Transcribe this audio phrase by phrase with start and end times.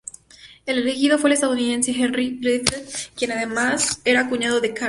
[0.65, 2.57] El elegido fue el estadounidense Henry D.
[2.61, 4.79] Whitfield, quien además era cuñado de Carnegie.